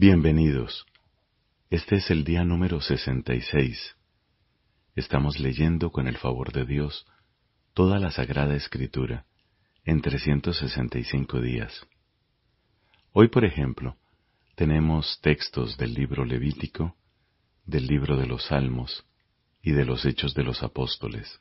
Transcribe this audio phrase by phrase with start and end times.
[0.00, 0.86] Bienvenidos.
[1.70, 3.96] Este es el día número 66.
[4.94, 7.04] Estamos leyendo con el favor de Dios
[7.74, 9.26] toda la Sagrada Escritura
[9.84, 11.84] en 365 días.
[13.10, 13.96] Hoy, por ejemplo,
[14.54, 16.94] tenemos textos del libro Levítico,
[17.66, 19.04] del libro de los Salmos
[19.62, 21.40] y de los Hechos de los Apóstoles.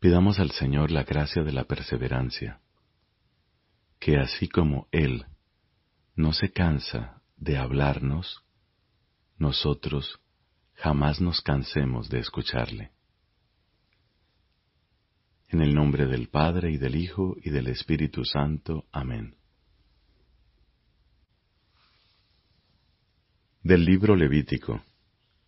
[0.00, 2.60] Pidamos al Señor la gracia de la perseverancia,
[3.98, 5.24] que así como Él
[6.14, 8.44] no se cansa de hablarnos,
[9.38, 10.20] nosotros
[10.74, 12.90] jamás nos cansemos de escucharle.
[15.48, 18.86] En el nombre del Padre y del Hijo y del Espíritu Santo.
[18.90, 19.36] Amén.
[23.62, 24.82] Del libro Levítico,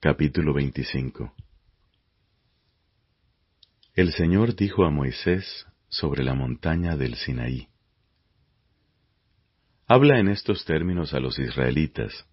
[0.00, 1.34] capítulo 25.
[3.94, 7.68] El Señor dijo a Moisés sobre la montaña del Sinaí,
[9.86, 12.26] Habla en estos términos a los israelitas.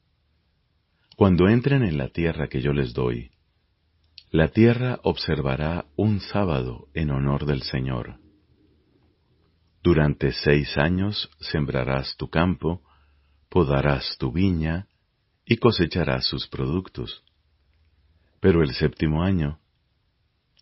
[1.18, 3.32] Cuando entren en la tierra que yo les doy,
[4.30, 8.16] la tierra observará un sábado en honor del Señor.
[9.84, 12.84] Durante seis años sembrarás tu campo,
[13.50, 14.88] podarás tu viña
[15.44, 17.26] y cosecharás sus productos.
[18.40, 19.60] Pero el séptimo año,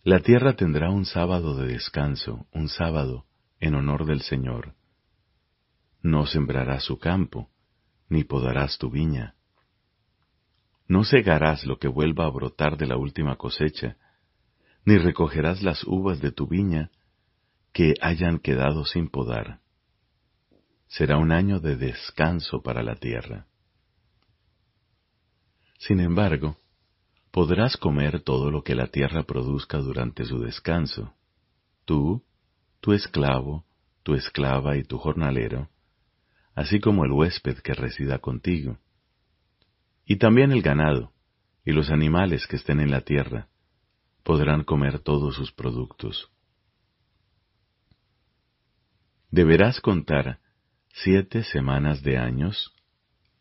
[0.03, 3.25] la tierra tendrá un sábado de descanso, un sábado
[3.59, 4.78] en honor del Señor
[6.01, 7.49] no sembrarás su campo,
[8.07, 9.35] ni podarás tu viña.
[10.87, 13.97] No segarás lo que vuelva a brotar de la última cosecha,
[14.85, 16.89] ni recogerás las uvas de tu viña
[17.73, 19.59] que hayan quedado sin podar.
[20.87, 23.45] Será un año de descanso para la tierra.
[25.77, 26.57] Sin embargo,
[27.31, 31.13] podrás comer todo lo que la tierra produzca durante su descanso,
[31.85, 32.23] tú,
[32.79, 33.65] tu esclavo,
[34.03, 35.69] tu esclava y tu jornalero,
[36.59, 38.79] así como el huésped que resida contigo,
[40.05, 41.13] y también el ganado
[41.63, 43.47] y los animales que estén en la tierra
[44.23, 46.29] podrán comer todos sus productos.
[49.31, 50.39] Deberás contar
[50.89, 52.73] siete semanas de años,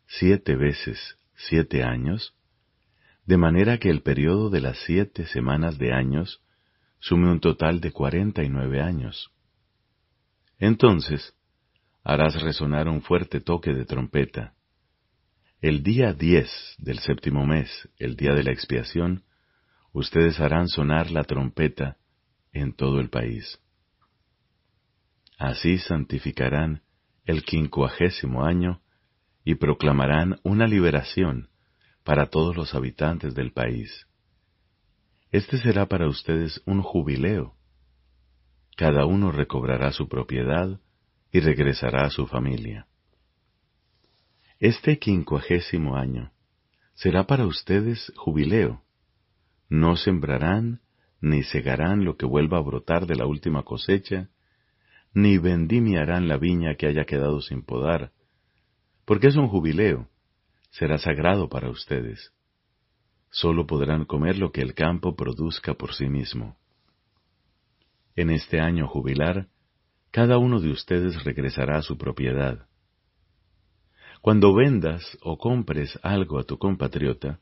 [0.07, 2.37] siete veces siete años,
[3.27, 6.41] de manera que el periodo de las siete semanas de años
[7.01, 9.33] sume un total de cuarenta y nueve años.
[10.61, 11.35] Entonces,
[12.09, 14.55] harás resonar un fuerte toque de trompeta.
[15.61, 19.25] El día diez del séptimo mes, el día de la expiación,
[19.93, 21.99] ustedes harán sonar la trompeta
[22.55, 23.61] en todo el país.
[25.37, 26.81] Así santificarán
[27.27, 28.81] el quincuagésimo año
[29.45, 31.51] y proclamarán una liberación
[32.05, 34.07] para todos los habitantes del país.
[35.31, 37.55] Este será para ustedes un jubileo.
[38.79, 40.81] Cada uno recobrará su propiedad
[41.33, 42.87] y regresará a su familia.
[44.59, 46.33] Este quincuagésimo año
[46.95, 48.83] será para ustedes jubileo.
[49.69, 50.81] No sembrarán
[51.21, 54.29] ni segarán lo que vuelva a brotar de la última cosecha,
[55.13, 58.13] ni vendimiarán la viña que haya quedado sin podar,
[59.05, 60.09] porque es un jubileo,
[60.71, 62.33] será sagrado para ustedes.
[63.31, 66.57] Solo podrán comer lo que el campo produzca por sí mismo.
[68.17, 69.49] En este año jubilar,
[70.11, 72.67] cada uno de ustedes regresará a su propiedad.
[74.21, 77.41] Cuando vendas o compres algo a tu compatriota,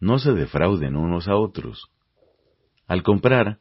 [0.00, 1.90] no se defrauden unos a otros.
[2.86, 3.58] Al comprar,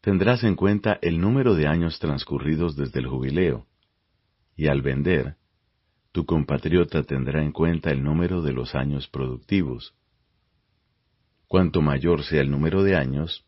[0.00, 3.66] tendrás en cuenta el número de años transcurridos desde el jubileo,
[4.56, 5.36] y al vender,
[6.12, 9.94] tu compatriota tendrá en cuenta el número de los años productivos.
[11.46, 13.44] Cuanto mayor sea el número de años,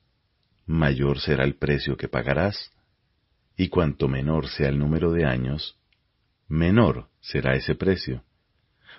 [0.67, 2.71] mayor será el precio que pagarás
[3.59, 5.77] y cuanto menor sea el número de años,
[6.47, 8.23] menor será ese precio,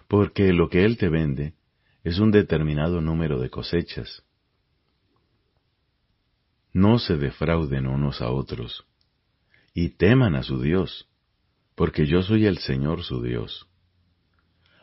[0.09, 1.53] porque lo que Él te vende
[2.03, 4.22] es un determinado número de cosechas.
[6.74, 8.86] No se defrauden unos a otros,
[9.74, 11.08] y teman a su Dios,
[11.76, 13.66] porque yo soy el Señor su Dios.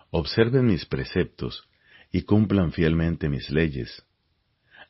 [0.08, 1.68] Observen mis preceptos
[2.10, 4.06] y cumplan fielmente mis leyes,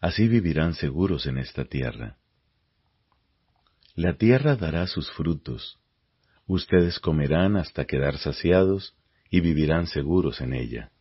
[0.01, 2.19] así vivirán seguros en esta tierra.
[3.97, 5.79] La tierra dará sus frutos.
[6.47, 8.95] Ustedes comerán hasta quedar saciados
[9.31, 10.93] y vivirán seguros en ella.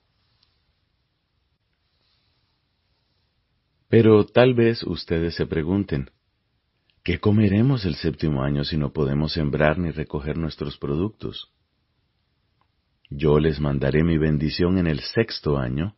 [3.89, 6.09] Pero tal vez ustedes se pregunten,
[7.03, 11.51] ¿qué comeremos el séptimo año si no podemos sembrar ni recoger nuestros productos?
[13.09, 15.97] Yo les mandaré mi bendición en el sexto año,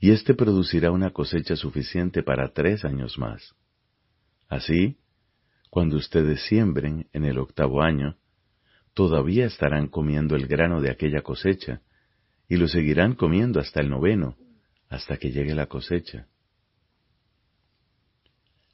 [0.00, 3.54] y éste producirá una cosecha suficiente para tres años más.
[4.48, 4.98] Así,
[5.74, 8.16] cuando ustedes siembren en el octavo año,
[8.94, 11.80] todavía estarán comiendo el grano de aquella cosecha
[12.48, 14.36] y lo seguirán comiendo hasta el noveno,
[14.88, 16.28] hasta que llegue la cosecha.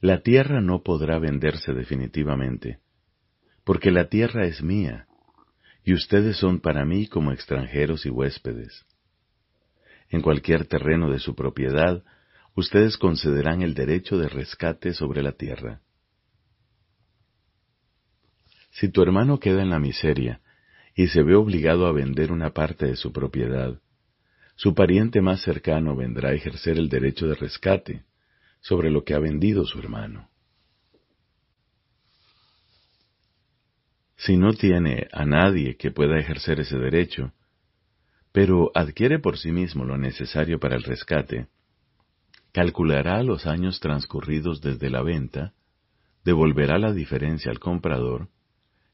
[0.02, 2.80] La tierra no podrá venderse definitivamente,
[3.64, 5.06] porque la tierra es mía,
[5.82, 8.84] y ustedes son para mí como extranjeros y huéspedes.
[10.10, 12.04] En cualquier terreno de su propiedad,
[12.54, 15.80] ustedes concederán el derecho de rescate sobre la tierra.
[18.70, 20.40] Si tu hermano queda en la miseria
[20.94, 23.80] y se ve obligado a vender una parte de su propiedad,
[24.54, 28.04] su pariente más cercano vendrá a ejercer el derecho de rescate
[28.60, 30.28] sobre lo que ha vendido su hermano.
[34.16, 37.32] Si no tiene a nadie que pueda ejercer ese derecho,
[38.32, 41.48] pero adquiere por sí mismo lo necesario para el rescate,
[42.52, 45.54] calculará los años transcurridos desde la venta,
[46.22, 48.28] devolverá la diferencia al comprador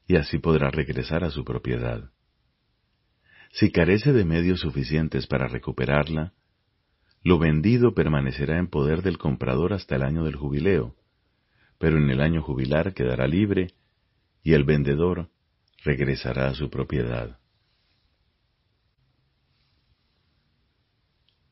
[0.07, 2.09] y así podrá regresar a su propiedad.
[3.51, 6.33] Si carece de medios suficientes para recuperarla,
[7.23, 10.95] lo vendido permanecerá en poder del comprador hasta el año del jubileo,
[11.77, 13.73] pero en el año jubilar quedará libre
[14.43, 15.29] y el vendedor
[15.83, 17.39] regresará a su propiedad.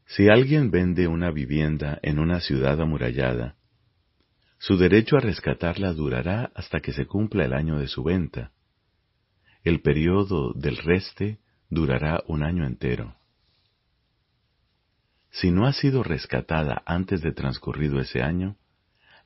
[0.06, 3.58] Si alguien vende una vivienda en una ciudad amurallada,
[4.66, 8.52] su derecho a rescatarla durará hasta que se cumpla el año de su venta.
[9.64, 11.38] El periodo del reste
[11.70, 13.16] durará un año entero.
[15.30, 18.58] Si no ha sido rescatada antes de transcurrido ese año,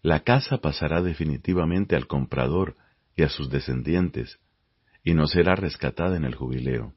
[0.01, 2.75] la casa pasará definitivamente al comprador
[3.15, 4.39] y a sus descendientes,
[5.05, 6.93] y no será rescatada en el jubileo.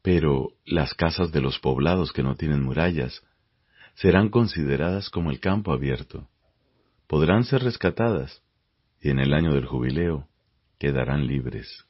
[0.00, 3.22] Pero las casas de los poblados que no tienen murallas
[3.94, 6.28] serán consideradas como el campo abierto.
[7.06, 8.42] Podrán ser rescatadas
[9.00, 10.28] y en el año del jubileo
[10.78, 11.86] quedarán libres.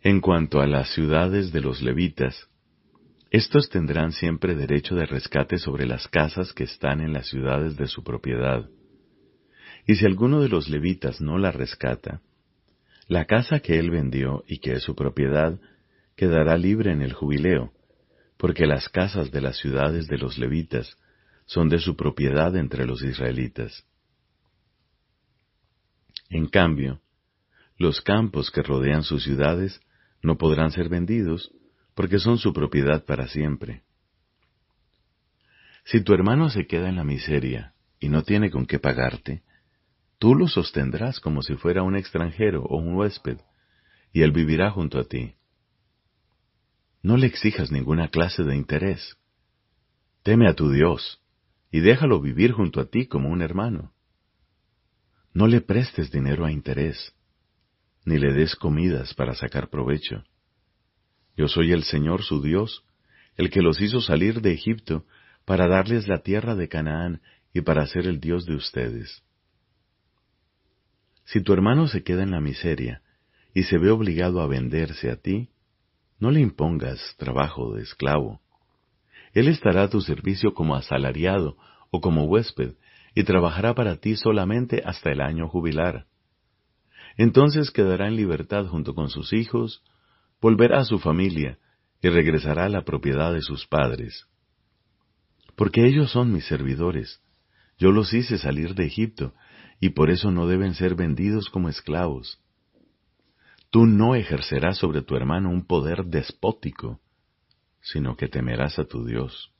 [0.00, 2.48] En cuanto a las ciudades de los levitas,
[3.30, 7.86] estos tendrán siempre derecho de rescate sobre las casas que están en las ciudades de
[7.86, 8.68] su propiedad.
[9.86, 12.20] Y si alguno de los levitas no la rescata,
[13.08, 15.58] la casa que él vendió y que es su propiedad
[16.16, 17.72] quedará libre en el jubileo,
[18.42, 20.98] porque las casas de las ciudades de los levitas
[21.46, 23.86] son de su propiedad entre los israelitas.
[26.28, 27.00] En cambio,
[27.78, 29.80] los campos que rodean sus ciudades
[30.24, 31.52] no podrán ser vendidos,
[31.94, 33.84] porque son su propiedad para siempre.
[35.84, 39.44] Si tu hermano se queda en la miseria y no tiene con qué pagarte,
[40.18, 43.38] tú lo sostendrás como si fuera un extranjero o un huésped,
[44.12, 45.36] y él vivirá junto a ti.
[47.02, 49.16] No le exijas ninguna clase de interés.
[50.22, 51.20] Teme a tu Dios
[51.72, 53.92] y déjalo vivir junto a ti como un hermano.
[55.34, 57.14] No le prestes dinero a interés,
[58.04, 60.22] ni le des comidas para sacar provecho.
[61.36, 62.84] Yo soy el Señor su Dios,
[63.36, 65.04] el que los hizo salir de Egipto
[65.44, 67.22] para darles la tierra de Canaán
[67.52, 69.22] y para ser el Dios de ustedes.
[71.24, 73.02] Si tu hermano se queda en la miseria
[73.54, 75.48] y se ve obligado a venderse a ti,
[76.22, 78.40] no le impongas trabajo de esclavo.
[79.32, 81.56] Él estará a tu servicio como asalariado
[81.90, 82.74] o como huésped,
[83.12, 86.06] y trabajará para ti solamente hasta el año jubilar.
[87.16, 89.82] Entonces quedará en libertad junto con sus hijos,
[90.40, 91.58] volverá a su familia
[92.00, 94.28] y regresará a la propiedad de sus padres.
[95.56, 97.20] Porque ellos son mis servidores.
[97.78, 99.34] Yo los hice salir de Egipto,
[99.80, 102.40] y por eso no deben ser vendidos como esclavos.
[103.72, 107.00] Tú no ejercerás sobre tu hermano un poder despótico,
[107.80, 109.50] sino que temerás a tu Dios.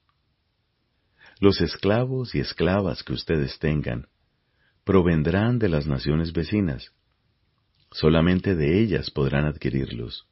[1.40, 4.08] Los esclavos y esclavas que ustedes tengan
[4.84, 6.92] provendrán de las naciones vecinas.
[7.90, 10.28] Solamente de ellas podrán adquirirlos.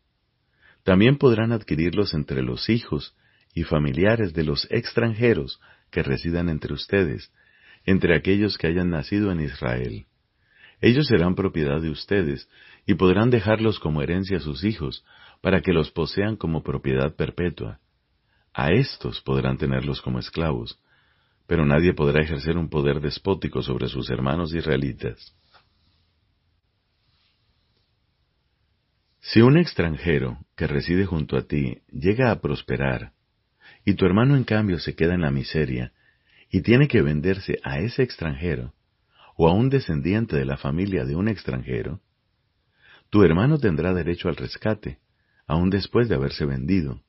[0.82, 3.16] También podrán adquirirlos entre los hijos
[3.54, 5.58] y familiares de los extranjeros
[5.90, 7.32] que residan entre ustedes,
[7.86, 10.04] entre aquellos que hayan nacido en Israel.
[10.80, 12.48] Ellos serán propiedad de ustedes
[12.86, 15.04] y podrán dejarlos como herencia a sus hijos,
[15.40, 17.80] para que los posean como propiedad perpetua.
[18.52, 20.78] A éstos podrán tenerlos como esclavos,
[21.46, 25.34] pero nadie podrá ejercer un poder despótico sobre sus hermanos israelitas.
[29.20, 33.12] Si un extranjero que reside junto a ti llega a prosperar,
[33.84, 35.92] y tu hermano en cambio se queda en la miseria,
[36.50, 38.72] y tiene que venderse a ese extranjero,
[39.42, 42.02] o a un descendiente de la familia de un extranjero,
[43.08, 44.98] tu hermano tendrá derecho al rescate,
[45.46, 47.00] aun después de haberse vendido.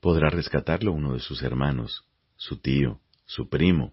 [0.00, 2.04] Podrá rescatarlo uno de sus hermanos,
[2.36, 3.92] su tío, su primo,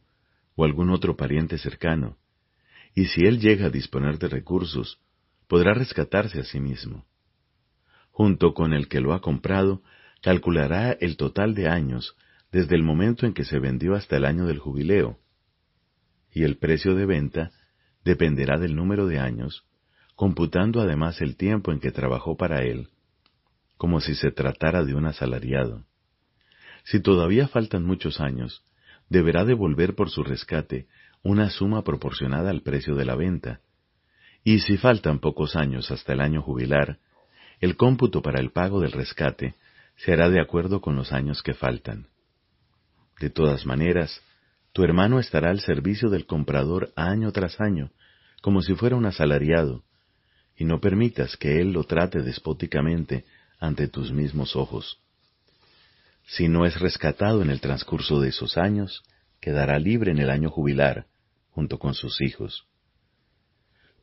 [0.54, 2.20] o algún otro pariente cercano,
[2.94, 5.00] y si él llega a disponer de recursos,
[5.48, 7.04] podrá rescatarse a sí mismo.
[8.12, 9.82] Junto con el que lo ha comprado,
[10.22, 12.16] calculará el total de años
[12.52, 15.18] desde el momento en que se vendió hasta el año del jubileo,
[16.34, 17.52] y el precio de venta
[18.04, 19.66] dependerá del número de años,
[20.16, 22.90] computando además el tiempo en que trabajó para él,
[23.78, 25.86] como si se tratara de un asalariado.
[26.84, 28.63] Si todavía faltan muchos años,
[29.10, 30.88] deberá devolver por su rescate
[31.22, 33.62] una suma proporcionada al precio de la venta,
[34.44, 37.00] y si faltan pocos años hasta el año jubilar,
[37.62, 39.56] el cómputo para el pago del rescate
[39.96, 42.08] se hará de acuerdo con los años que faltan.
[43.22, 44.22] De todas maneras,
[44.74, 47.92] tu hermano estará al servicio del comprador año tras año,
[48.42, 49.84] como si fuera un asalariado,
[50.58, 53.25] y no permitas que él lo trate despóticamente
[53.60, 55.00] ante tus mismos ojos.
[56.25, 59.03] Si no es rescatado en el transcurso de esos años,
[59.39, 61.06] quedará libre en el año jubilar,
[61.51, 62.65] junto con sus hijos.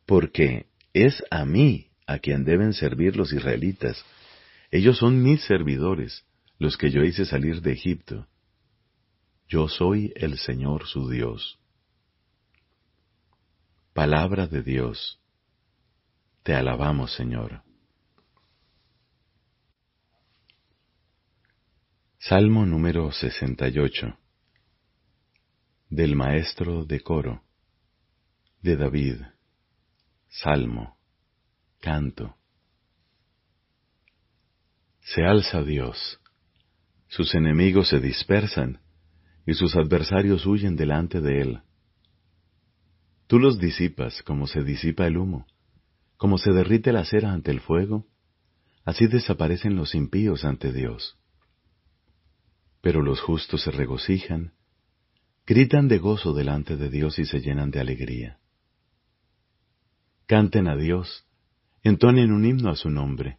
[0.07, 4.05] Porque es a mí a quien deben servir los israelitas.
[4.71, 6.25] Ellos son mis servidores,
[6.59, 8.27] los que yo hice salir de Egipto.
[9.51, 11.59] Yo soy el Señor su Dios.
[13.93, 15.21] Palabra de Dios.
[16.45, 17.65] Te alabamos, Señor.
[22.21, 24.17] Salmo número 68
[25.89, 27.43] del maestro de coro
[28.63, 29.17] de David.
[30.29, 30.97] Salmo.
[31.81, 32.37] Canto.
[35.01, 36.21] Se alza Dios.
[37.09, 38.81] Sus enemigos se dispersan
[39.51, 41.63] y sus adversarios huyen delante de él.
[43.27, 45.45] Tú los disipas como se disipa el humo,
[46.17, 48.07] como se derrite la cera ante el fuego,
[48.85, 51.19] así desaparecen los impíos ante Dios.
[52.81, 54.53] Pero los justos se regocijan,
[55.45, 58.39] gritan de gozo delante de Dios y se llenan de alegría.
[60.27, 61.27] Canten a Dios,
[61.83, 63.39] entonen un himno a su nombre,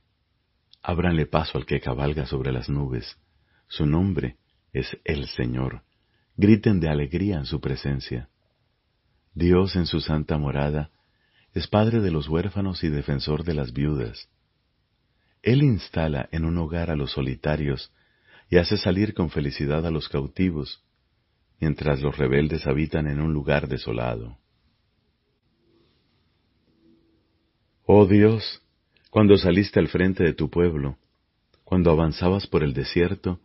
[0.82, 3.18] ábranle paso al que cabalga sobre las nubes,
[3.70, 4.36] su nombre
[4.74, 5.84] es el Señor,
[6.42, 8.28] griten de alegría en su presencia.
[9.36, 10.90] Dios en su santa morada
[11.54, 14.28] es Padre de los huérfanos y defensor de las viudas.
[15.44, 17.94] Él instala en un hogar a los solitarios
[18.50, 20.84] y hace salir con felicidad a los cautivos,
[21.60, 24.40] mientras los rebeldes habitan en un lugar desolado.
[27.86, 28.64] Oh Dios,
[29.12, 30.98] cuando saliste al frente de tu pueblo,
[31.64, 33.40] cuando avanzabas por el desierto,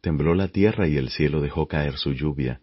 [0.00, 2.60] tembló la tierra y el cielo dejó caer su lluvia,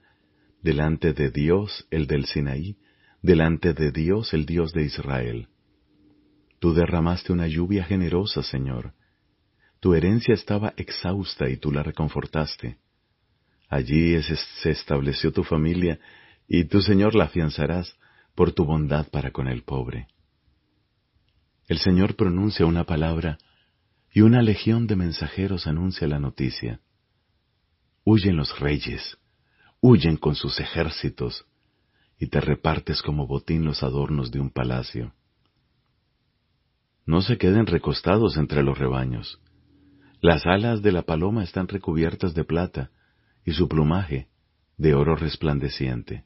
[0.61, 2.77] delante de Dios, el del Sinaí,
[3.21, 5.47] delante de Dios, el Dios de Israel.
[6.59, 8.93] Tú derramaste una lluvia generosa, Señor,
[9.79, 12.77] tu herencia estaba exhausta y tú la reconfortaste.
[13.69, 15.99] Allí se estableció tu familia
[16.47, 17.95] y tu Señor la afianzarás
[18.33, 20.07] por tu bondad para con el pobre.
[21.67, 23.37] El Señor pronuncia una palabra
[24.11, 26.79] y una legión de mensajeros anuncia la noticia.
[28.09, 29.17] Huyen los reyes,
[29.81, 31.45] huyen con sus ejércitos,
[32.17, 35.13] y te repartes como botín los adornos de un palacio.
[37.05, 39.41] No se queden recostados entre los rebaños,
[40.21, 42.91] las alas de la paloma están recubiertas de plata
[43.43, 44.29] y su plumaje
[44.77, 46.23] de oro resplandeciente.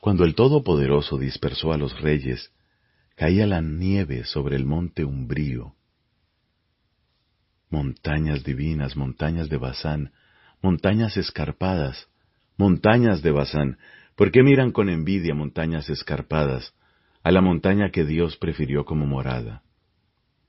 [0.00, 2.54] Cuando el Todopoderoso dispersó a los reyes,
[3.16, 5.74] caía la nieve sobre el monte umbrío.
[7.74, 10.12] Montañas divinas, montañas de Bazán,
[10.62, 12.08] montañas escarpadas,
[12.56, 13.78] montañas de Bazán,
[14.14, 16.72] ¿por qué miran con envidia montañas escarpadas
[17.24, 19.64] a la montaña que Dios prefirió como morada?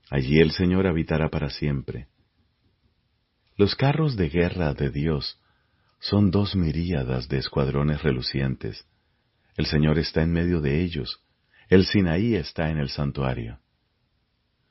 [0.08, 2.06] Allí el Señor habitará para siempre.
[3.56, 5.40] Los carros de guerra de Dios
[5.98, 8.86] son dos miríadas de escuadrones relucientes.
[9.56, 11.24] El Señor está en medio de ellos.
[11.68, 13.58] El Sinaí está en el santuario.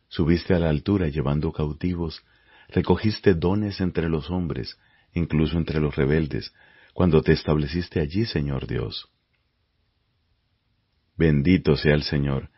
[0.08, 2.24] Subiste a la altura llevando cautivos,
[2.70, 4.78] recogiste dones entre los hombres,
[5.14, 6.54] incluso entre los rebeldes,
[6.94, 9.10] cuando te estableciste allí, Señor Dios.
[11.18, 12.50] Bendito sea el Señor,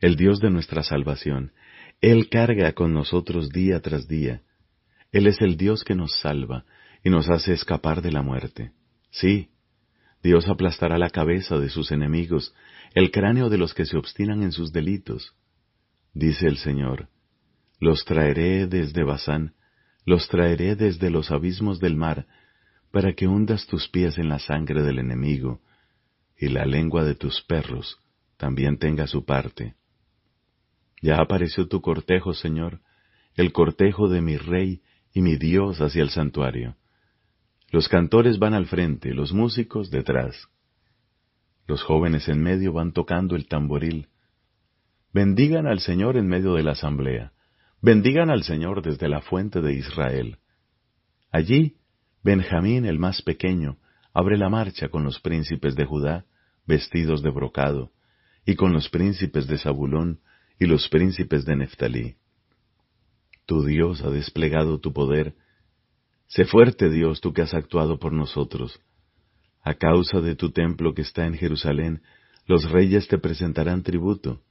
[0.00, 1.52] el Dios de nuestra salvación,
[2.00, 4.42] él carga con nosotros día tras día.
[5.12, 6.64] Él es el Dios que nos salva
[7.04, 8.72] y nos hace escapar de la muerte.
[9.10, 9.50] Sí,
[10.22, 12.54] Dios aplastará la cabeza de sus enemigos,
[12.94, 15.34] el cráneo de los que se obstinan en sus delitos.
[16.14, 17.08] Dice el Señor,
[17.80, 19.54] los traeré desde Bazán,
[20.04, 22.26] los traeré desde los abismos del mar,
[22.92, 25.60] para que hundas tus pies en la sangre del enemigo,
[26.36, 27.98] y la lengua de tus perros
[28.36, 29.74] también tenga su parte.
[31.02, 32.80] Ya apareció tu cortejo, Señor,
[33.34, 34.82] el cortejo de mi Rey
[35.12, 36.76] y mi Dios hacia el santuario.
[37.70, 40.48] Los cantores van al frente, los músicos detrás.
[41.66, 44.08] Los jóvenes en medio van tocando el tamboril.
[45.12, 47.32] Bendigan al Señor en medio de la asamblea.
[47.82, 50.36] Bendigan al Señor desde la fuente de Israel.
[51.32, 51.76] Allí,
[52.22, 53.78] Benjamín el más pequeño
[54.12, 56.26] abre la marcha con los príncipes de Judá,
[56.66, 57.90] vestidos de brocado,
[58.44, 60.20] y con los príncipes de Zabulón
[60.58, 62.16] y los príncipes de Neftalí.
[63.46, 65.34] Tu Dios ha desplegado tu poder.
[66.26, 68.78] Sé fuerte, Dios, tú que has actuado por nosotros.
[69.62, 72.02] A causa de tu templo que está en Jerusalén,
[72.46, 74.42] los reyes te presentarán tributo.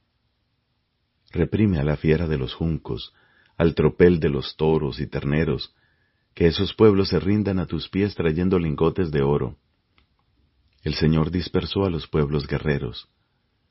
[1.30, 3.14] Reprime a la fiera de los juncos,
[3.60, 5.74] al tropel de los toros y terneros,
[6.34, 9.58] que esos pueblos se rindan a tus pies trayendo lingotes de oro.
[10.82, 13.10] El Señor dispersó a los pueblos guerreros.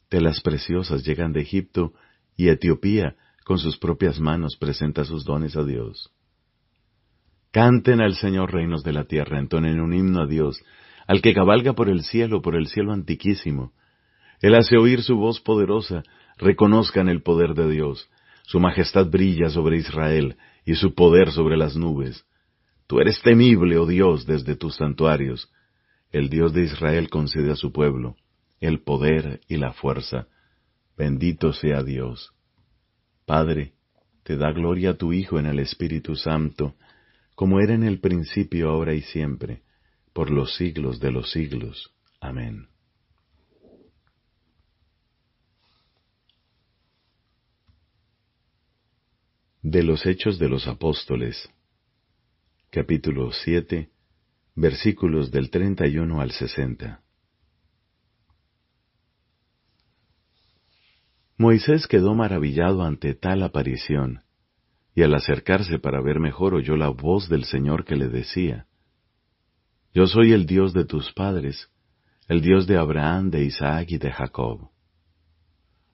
[0.07, 1.93] Telas preciosas llegan de Egipto
[2.37, 6.11] y Etiopía con sus propias manos presenta sus dones a Dios.
[7.49, 10.61] Canten al Señor reinos de la tierra, entonen un himno a Dios,
[11.07, 13.73] al que cabalga por el cielo, por el cielo antiquísimo.
[14.39, 16.03] Él hace oír su voz poderosa,
[16.37, 18.07] reconozcan el poder de Dios.
[18.49, 22.25] Su majestad brilla sobre Israel y su poder sobre las nubes.
[22.87, 25.51] Tú eres temible, oh Dios, desde tus santuarios.
[26.11, 28.15] El Dios de Israel concede a su pueblo
[28.59, 30.27] el poder y la fuerza.
[30.97, 32.31] Bendito sea Dios.
[33.27, 33.73] Padre,
[34.23, 36.73] te da gloria a tu Hijo en el Espíritu Santo,
[37.35, 39.61] como era en el principio, ahora y siempre,
[40.11, 41.93] por los siglos de los siglos.
[42.19, 42.67] Amén.
[49.71, 51.47] De los Hechos de los Apóstoles,
[52.71, 53.91] capítulo 7,
[54.55, 57.03] versículos del 31 al 60.
[61.37, 64.23] Moisés quedó maravillado ante tal aparición,
[64.95, 68.65] y al acercarse para ver mejor oyó la voz del Señor que le decía,
[69.93, 71.69] Yo soy el Dios de tus padres,
[72.27, 74.71] el Dios de Abraham, de Isaac y de Jacob.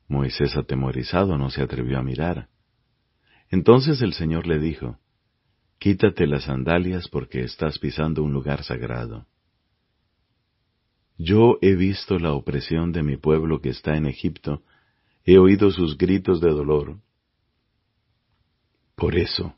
[0.08, 2.55] Moisés atemorizado no se atrevió a mirar.
[3.56, 5.00] Entonces el Señor le dijo,
[5.80, 9.28] Quítate las sandalias porque estás pisando un lugar sagrado.
[11.18, 14.62] Yo he visto la opresión de mi pueblo que está en Egipto,
[15.24, 17.00] he oído sus gritos de dolor.
[18.98, 19.56] Por eso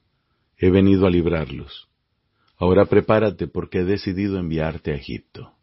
[0.58, 1.90] he venido a librarlos.
[2.60, 5.54] Ahora prepárate porque he decidido enviarte a Egipto.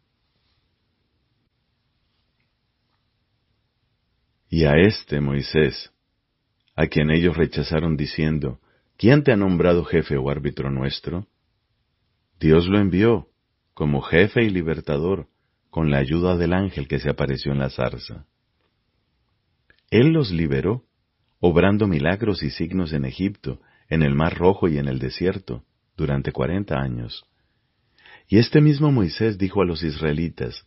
[4.49, 5.94] Y a este Moisés,
[6.75, 8.59] a quien ellos rechazaron diciendo,
[8.97, 11.27] ¿quién te ha nombrado jefe o árbitro nuestro?
[12.39, 13.29] Dios lo envió
[13.73, 15.27] como jefe y libertador,
[15.69, 18.25] con la ayuda del ángel que se apareció en la zarza.
[19.89, 20.85] Él los liberó,
[21.39, 23.59] obrando milagros y signos en Egipto,
[23.89, 25.63] en el Mar Rojo y en el desierto,
[25.97, 27.25] durante cuarenta años.
[28.27, 30.65] Y este mismo Moisés dijo a los israelitas,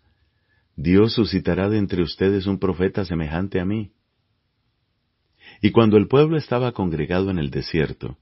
[0.77, 3.92] Dios suscitará de entre ustedes un profeta semejante a mí,
[5.61, 8.16] y cuando el pueblo estaba congregado en el desierto,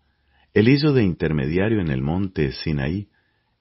[0.55, 3.09] él hizo de intermediario en el monte Sinaí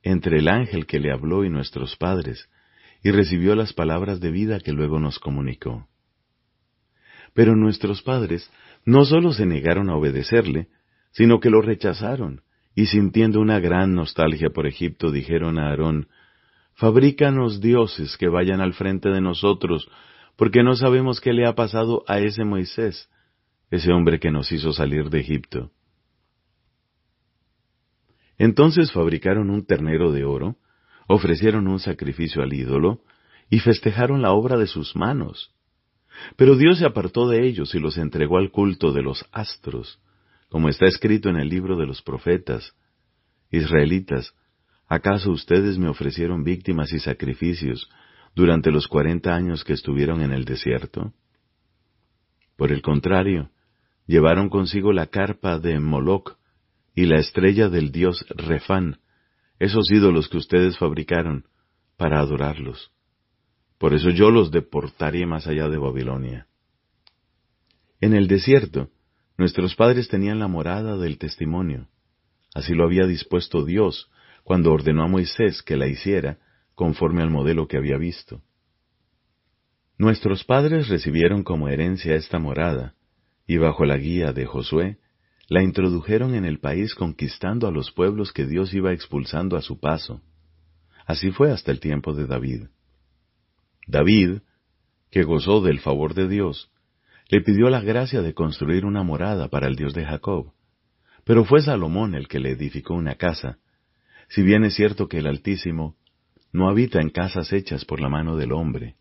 [0.02, 2.48] entre el ángel que le habló y nuestros padres,
[3.04, 5.88] y recibió las palabras de vida que luego nos comunicó.
[7.34, 8.50] Pero nuestros padres
[8.86, 10.70] no sólo se negaron a obedecerle,
[11.12, 12.42] sino que lo rechazaron,
[12.76, 16.08] y sintiendo una gran nostalgia por Egipto, dijeron a Aarón,
[16.76, 19.90] Fabrícanos dioses que vayan al frente de nosotros,
[20.36, 23.10] porque no sabemos qué le ha pasado a ese Moisés,
[23.72, 25.72] ese hombre que nos hizo salir de Egipto.
[28.38, 30.58] Entonces fabricaron un ternero de oro,
[31.08, 33.02] ofrecieron un sacrificio al ídolo,
[33.50, 35.52] y festejaron la obra de sus manos.
[36.36, 40.00] Pero Dios se apartó de ellos y los entregó al culto de los astros,
[40.50, 42.74] como está escrito en el libro de los profetas.
[43.52, 44.34] Israelitas,
[44.88, 47.90] ¿acaso ustedes me ofrecieron víctimas y sacrificios
[48.36, 51.14] durante los cuarenta años que estuvieron en el desierto?
[52.58, 53.50] Por el contrario,
[54.08, 56.38] llevaron consigo la carpa de Moloc
[56.94, 59.00] y la estrella del dios Refán,
[59.60, 61.46] esos ídolos que ustedes fabricaron,
[61.98, 62.92] para adorarlos.
[63.78, 66.48] Por eso yo los deportaré más allá de Babilonia.
[68.02, 68.90] En el desierto,
[69.38, 71.88] nuestros padres tenían la morada del testimonio.
[72.54, 74.10] Así lo había dispuesto Dios
[74.44, 76.38] cuando ordenó a Moisés que la hiciera
[76.74, 78.42] conforme al modelo que había visto.
[79.98, 82.96] Nuestros padres recibieron como herencia esta morada,
[83.48, 84.98] y bajo la guía de Josué,
[85.48, 89.80] la introdujeron en el país conquistando a los pueblos que Dios iba expulsando a su
[89.80, 90.22] paso.
[91.06, 92.66] Así fue hasta el tiempo de David.
[93.88, 94.40] David,
[95.12, 96.72] que gozó del favor de Dios,
[97.30, 100.54] le pidió la gracia de construir una morada para el Dios de Jacob.
[101.24, 103.60] Pero fue Salomón el que le edificó una casa,
[104.30, 105.96] si bien es cierto que el Altísimo
[106.52, 108.96] no habita en casas hechas por la mano del hombre.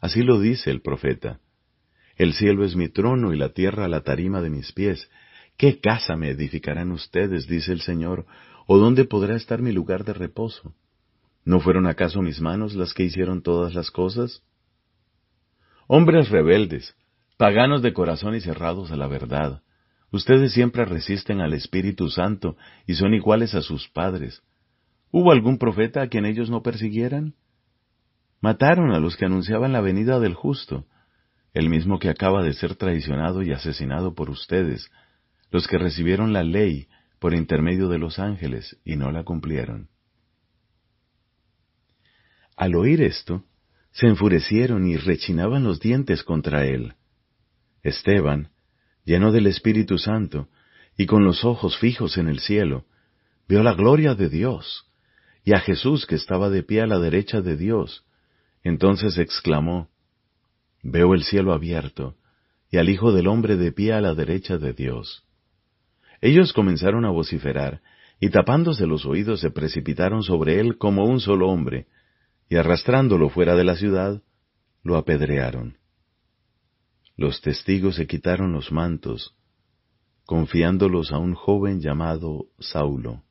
[0.00, 1.40] Así lo dice el profeta.
[2.16, 5.10] El cielo es mi trono y la tierra la tarima de mis pies.
[5.56, 7.46] ¿Qué casa me edificarán ustedes?
[7.46, 8.26] dice el Señor,
[8.66, 10.74] o dónde podrá estar mi lugar de reposo?
[11.44, 14.42] ¿No fueron acaso mis manos las que hicieron todas las cosas?
[15.86, 16.96] Hombres rebeldes,
[17.36, 19.62] paganos de corazón y cerrados a la verdad,
[20.10, 24.42] ustedes siempre resisten al Espíritu Santo y son iguales a sus padres.
[25.10, 27.34] ¿Hubo algún profeta a quien ellos no persiguieran?
[28.40, 30.86] Mataron a los que anunciaban la venida del justo,
[31.54, 34.90] el mismo que acaba de ser traicionado y asesinado por ustedes,
[35.50, 36.88] los que recibieron la ley
[37.20, 39.88] por intermedio de los ángeles y no la cumplieron.
[42.56, 43.44] Al oír esto,
[43.92, 46.94] se enfurecieron y rechinaban los dientes contra él.
[47.84, 48.50] Esteban,
[49.04, 50.48] lleno del Espíritu Santo
[50.96, 52.84] y con los ojos fijos en el cielo,
[53.48, 54.90] vio la gloria de Dios
[55.44, 58.04] y a Jesús que estaba de pie a la derecha de Dios.
[58.64, 59.90] Entonces exclamó,
[60.86, 62.14] Veo el cielo abierto
[62.70, 65.24] y al Hijo del Hombre de pie a la derecha de Dios.
[66.20, 67.80] Ellos comenzaron a vociferar,
[68.20, 71.86] y tapándose los oídos se precipitaron sobre él como un solo hombre,
[72.50, 74.22] y arrastrándolo fuera de la ciudad,
[74.82, 75.78] lo apedrearon.
[77.16, 79.34] Los testigos se quitaron los mantos,
[80.26, 83.22] confiándolos a un joven llamado Saulo.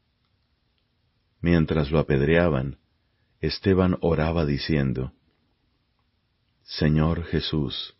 [1.39, 2.77] Mientras lo apedreaban,
[3.41, 5.11] Esteban oraba diciendo,
[6.63, 7.95] Señor Jesús,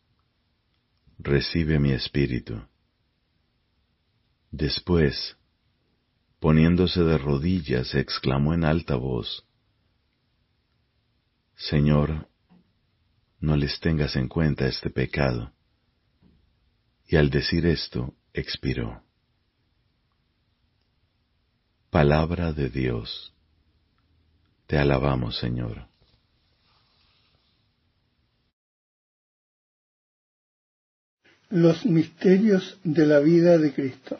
[1.19, 2.61] recibe mi espíritu.
[4.51, 5.37] Después,
[6.39, 9.45] poniéndose de rodillas, exclamó en alta voz,
[11.55, 12.27] Señor,
[13.39, 15.53] no les tengas en cuenta este pecado.
[17.05, 19.03] Y al decir esto, expiró.
[21.89, 23.33] Palabra de Dios.
[24.65, 25.92] Te alabamos, Señor.
[31.53, 34.17] Los misterios de la vida de Cristo.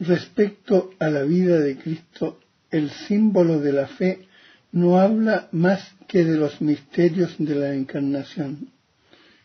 [0.00, 4.26] Respecto a la vida de Cristo, el símbolo de la fe
[4.72, 8.70] no habla más que de los misterios de la encarnación,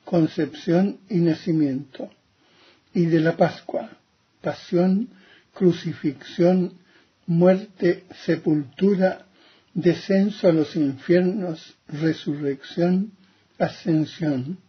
[0.06, 2.10] concepción y nacimiento,
[2.94, 3.90] y de la Pascua,
[4.40, 5.10] pasión,
[5.54, 6.76] crucifixión,
[7.28, 9.26] muerte, sepultura,
[9.74, 13.12] descenso a los infiernos, resurrección,
[13.60, 14.60] ascensión.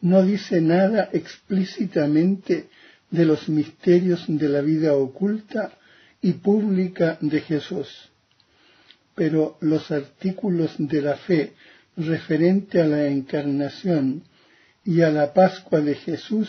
[0.00, 2.68] No dice nada explícitamente
[3.10, 5.72] de los misterios de la vida oculta
[6.22, 8.10] y pública de Jesús.
[9.14, 11.54] Pero los artículos de la fe
[11.96, 14.22] referente a la encarnación
[14.84, 16.48] y a la Pascua de Jesús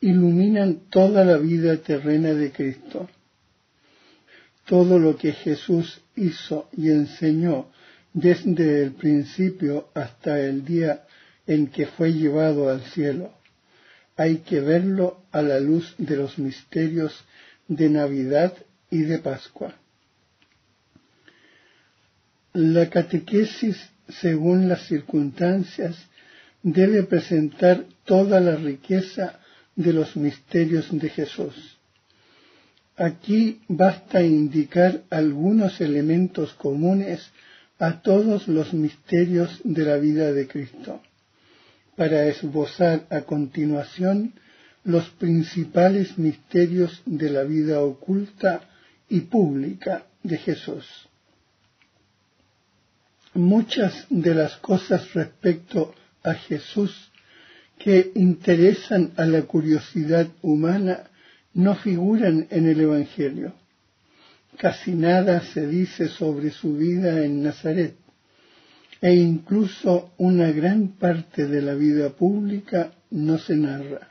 [0.00, 3.08] iluminan toda la vida terrena de Cristo.
[4.66, 7.70] Todo lo que Jesús hizo y enseñó
[8.12, 11.04] desde el principio hasta el día
[11.46, 13.32] en que fue llevado al cielo
[14.16, 17.24] hay que verlo a la luz de los misterios
[17.66, 18.54] de Navidad
[18.90, 19.74] y de Pascua.
[22.52, 23.76] La catequesis,
[24.08, 25.96] según las circunstancias,
[26.62, 29.40] debe presentar toda la riqueza
[29.74, 31.76] de los misterios de Jesús.
[32.96, 37.28] Aquí basta indicar algunos elementos comunes
[37.80, 41.02] a todos los misterios de la vida de Cristo
[41.96, 44.34] para esbozar a continuación
[44.84, 48.68] los principales misterios de la vida oculta
[49.08, 50.86] y pública de Jesús.
[53.34, 57.10] Muchas de las cosas respecto a Jesús
[57.78, 61.10] que interesan a la curiosidad humana
[61.52, 63.54] no figuran en el Evangelio.
[64.56, 67.96] Casi nada se dice sobre su vida en Nazaret
[69.00, 74.10] e incluso una gran parte de la vida pública no se narra.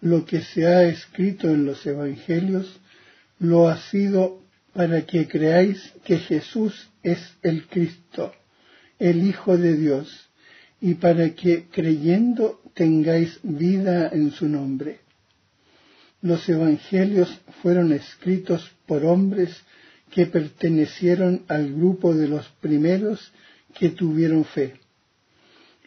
[0.00, 2.80] Lo que se ha escrito en los Evangelios
[3.38, 8.32] lo ha sido para que creáis que Jesús es el Cristo,
[8.98, 10.28] el Hijo de Dios,
[10.80, 15.00] y para que creyendo tengáis vida en su nombre.
[16.20, 19.50] Los Evangelios fueron escritos por hombres
[20.10, 23.32] que pertenecieron al grupo de los primeros
[23.74, 24.74] que tuvieron fe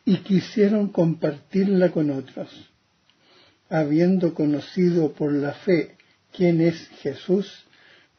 [0.06, 2.50] y quisieron compartirla con otros.
[3.70, 5.96] Habiendo conocido por la fe
[6.32, 7.66] quién es Jesús,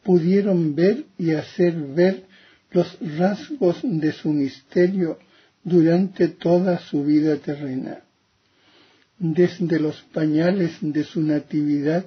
[0.03, 2.25] pudieron ver y hacer ver
[2.71, 5.19] los rasgos de su misterio
[5.63, 7.99] durante toda su vida terrena.
[9.19, 12.05] Desde los pañales de su natividad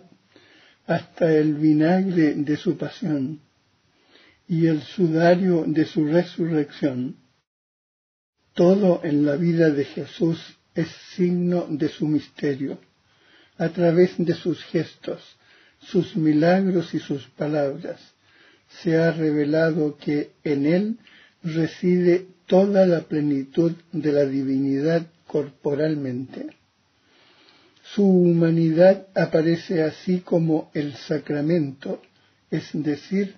[0.87, 3.41] hasta el vinagre de su pasión
[4.49, 7.17] y el sudario de su resurrección
[8.57, 10.41] todo en la vida de Jesús
[10.75, 12.79] es signo de su misterio.
[13.59, 15.21] A través de sus gestos,
[15.79, 18.01] sus milagros y sus palabras,
[18.83, 20.99] se ha revelado que en él
[21.43, 26.57] reside toda la plenitud de la divinidad corporalmente.
[27.95, 32.01] Su humanidad aparece así como el sacramento,
[32.51, 33.37] es decir,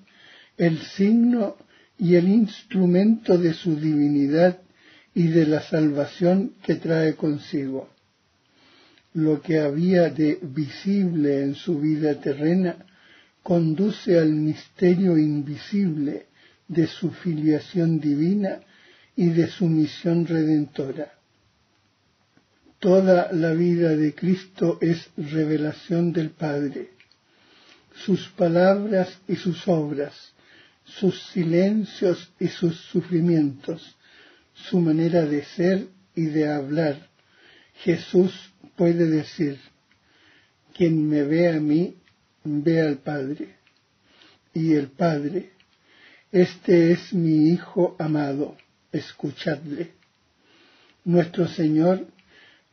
[0.58, 1.56] el signo
[1.98, 4.58] y el instrumento de su divinidad
[5.14, 7.88] y de la salvación que trae consigo.
[9.14, 12.76] Lo que había de visible en su vida terrena
[13.42, 16.26] conduce al misterio invisible
[16.68, 18.60] de su filiación divina
[19.16, 21.12] y de su misión redentora.
[22.78, 26.90] Toda la vida de Cristo es revelación del Padre.
[28.04, 30.14] Sus palabras y sus obras,
[30.98, 33.96] sus silencios y sus sufrimientos,
[34.54, 37.08] su manera de ser y de hablar.
[37.82, 39.58] Jesús puede decir,
[40.74, 41.96] quien me ve a mí,
[42.44, 43.56] ve al Padre.
[44.54, 45.50] Y el Padre,
[46.32, 48.56] este es mi Hijo amado,
[48.92, 49.92] escuchadle.
[51.04, 52.06] Nuestro Señor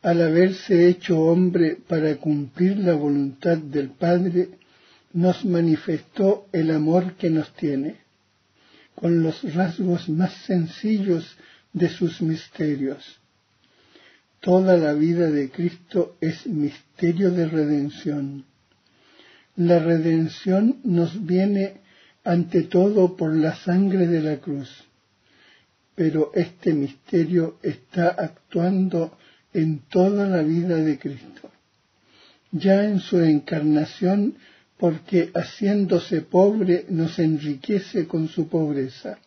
[0.06, 4.50] al haberse hecho hombre para cumplir la voluntad del Padre,
[5.12, 7.96] nos manifestó el amor que nos tiene,
[8.96, 11.36] con los rasgos más sencillos
[11.72, 13.20] de sus misterios.
[14.40, 18.44] Toda la vida de Cristo es misterio de redención.
[19.56, 21.80] La redención nos viene
[22.24, 24.68] ante todo por la sangre de la cruz,
[25.94, 29.16] pero este misterio está actuando
[29.52, 31.50] en toda la vida de Cristo,
[32.50, 34.36] ya en su encarnación,
[34.78, 39.18] porque haciéndose pobre nos enriquece con su pobreza,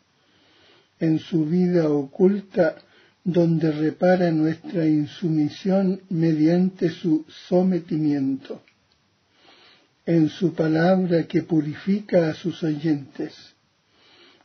[1.00, 2.76] en su vida oculta,
[3.24, 8.62] donde repara nuestra insumisión mediante su sometimiento,
[10.06, 13.36] en su palabra que purifica a sus oyentes,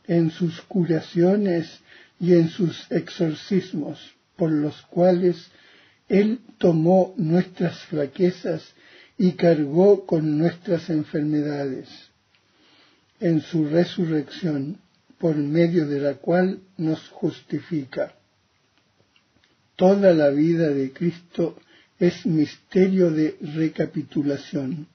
[0.07, 1.79] en sus curaciones
[2.19, 3.99] y en sus exorcismos,
[4.35, 5.49] por los cuales
[6.07, 8.73] él tomó nuestras flaquezas
[9.17, 11.87] y cargó con nuestras enfermedades
[13.19, 14.77] en su resurrección,
[15.17, 18.13] por medio de la cual nos justifica.
[19.77, 21.57] Toda la vida de Cristo
[21.97, 24.87] es misterio de recapitulación.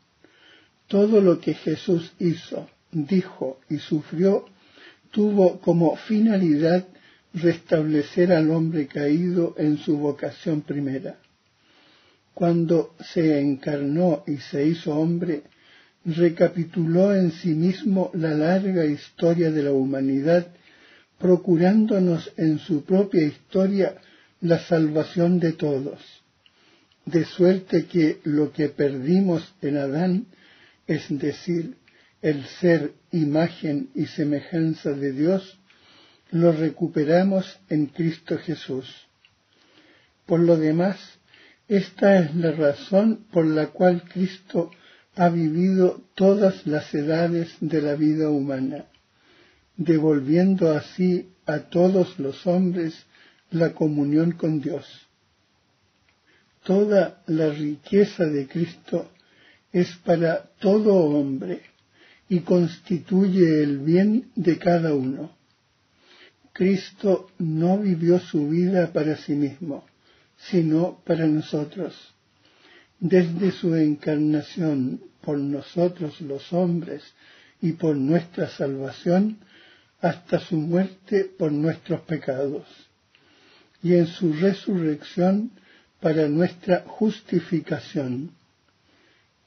[0.87, 4.45] Todo lo que Jesús hizo, dijo y sufrió
[5.11, 6.87] tuvo como finalidad
[7.35, 11.19] restablecer al hombre caído en su vocación primera.
[12.35, 15.43] Cuando se encarnó y se hizo hombre,
[16.05, 20.49] recapituló en sí mismo la larga historia de la humanidad,
[21.19, 23.97] procurándonos en su propia historia
[24.41, 26.01] la salvación de todos,
[27.05, 30.27] de suerte que lo que perdimos en Adán,
[30.87, 31.77] es decir,
[32.23, 35.59] el ser imagen y semejanza de Dios,
[36.31, 38.87] lo recuperamos en Cristo Jesús.
[40.27, 40.99] Por lo demás,
[41.71, 44.73] esta es la razón por la cual Cristo
[45.15, 48.87] ha vivido todas las edades de la vida humana,
[49.77, 53.07] devolviendo así a todos los hombres
[53.53, 54.85] la comunión con Dios.
[56.65, 59.09] Toda la riqueza de Cristo
[59.71, 61.61] es para todo hombre
[62.29, 65.37] y constituye el bien de cada uno.
[66.53, 69.85] Cristo no vivió su vida para sí mismo,
[70.49, 71.95] sino para nosotros.
[72.99, 77.03] Desde su encarnación por nosotros los hombres
[77.61, 79.39] y por nuestra salvación,
[80.01, 82.67] hasta su muerte por nuestros pecados,
[83.83, 85.51] y en su resurrección
[86.01, 88.31] para nuestra justificación.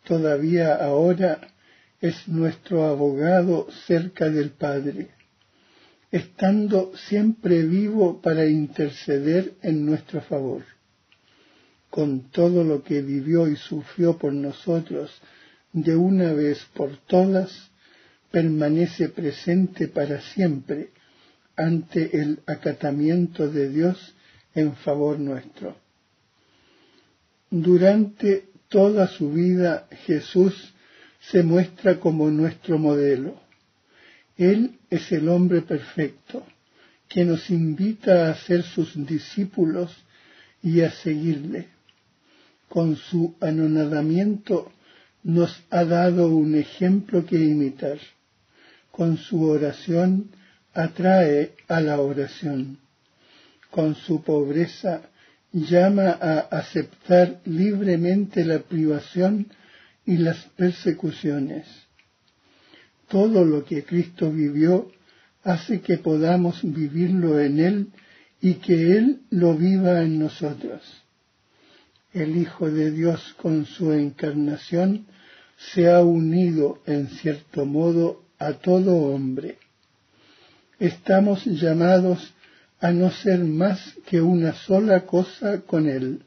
[0.03, 1.41] Todavía ahora
[2.01, 5.10] es nuestro abogado cerca del Padre
[6.13, 10.62] estando siempre vivo para interceder en nuestro favor.
[11.93, 15.12] Con todo lo que vivió y sufrió por nosotros
[15.71, 17.69] de una vez por todas,
[18.32, 20.89] permanece presente para siempre
[21.56, 24.15] ante el acatamiento de Dios
[24.56, 25.77] en favor nuestro.
[27.51, 30.73] Durante toda su vida Jesús
[31.19, 33.43] se muestra como nuestro modelo
[34.38, 36.45] él es el hombre perfecto,
[37.08, 39.95] que nos invita a ser sus discípulos
[40.62, 41.67] y a seguirle.
[42.69, 44.71] Con su anonadamiento
[45.23, 47.99] nos ha dado un ejemplo que imitar.
[48.91, 50.30] Con su oración
[50.73, 52.78] atrae a la oración.
[53.71, 55.02] Con su pobreza
[55.52, 59.47] llama a aceptar libremente la privación
[60.06, 61.65] y las persecuciones.
[63.08, 64.91] Todo lo que Cristo vivió
[65.43, 67.88] hace que podamos vivirlo en Él
[68.41, 71.02] y que Él lo viva en nosotros.
[72.13, 75.08] El Hijo de Dios con su encarnación
[75.58, 79.58] se ha unido en cierto modo a todo hombre.
[80.80, 82.34] Estamos llamados
[82.80, 86.21] a no ser más que una sola cosa con Él.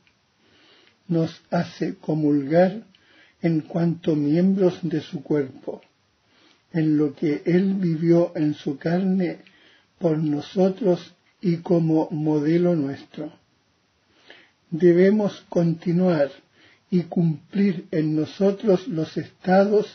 [1.07, 2.83] Nos hace comulgar
[3.41, 5.83] en cuanto miembros de su cuerpo,
[6.73, 9.39] en lo que Él vivió en su carne
[10.01, 13.46] por nosotros y como modelo nuestro.
[14.79, 16.31] Debemos continuar
[16.91, 19.87] y cumplir en nosotros los estados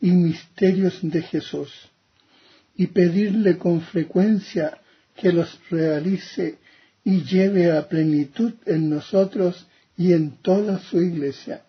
[0.00, 1.70] y misterios de Jesús
[2.74, 4.78] y pedirle con frecuencia
[5.14, 6.56] que los realice
[7.04, 9.66] y lleve a plenitud en nosotros
[9.98, 11.64] y en toda su iglesia,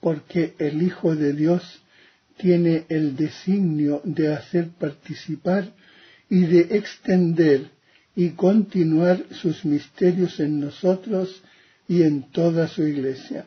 [0.00, 1.82] porque el Hijo de Dios
[2.36, 5.72] tiene el designio de hacer participar
[6.30, 7.70] y de extender
[8.18, 11.40] y continuar sus misterios en nosotros
[11.86, 13.46] y en toda su iglesia,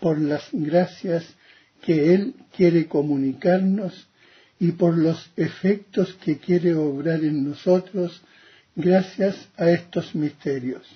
[0.00, 1.26] por las gracias
[1.82, 4.08] que Él quiere comunicarnos
[4.58, 8.22] y por los efectos que quiere obrar en nosotros
[8.74, 10.86] gracias a estos misterios.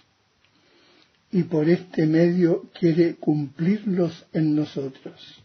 [1.31, 5.45] Y por este medio quiere cumplirlos en nosotros.